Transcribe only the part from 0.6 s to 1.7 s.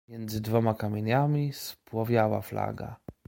kamieniami